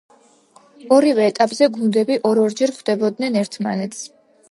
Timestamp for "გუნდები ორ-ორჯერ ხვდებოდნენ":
1.77-3.43